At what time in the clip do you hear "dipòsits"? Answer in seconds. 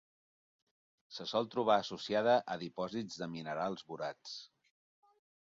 2.65-3.21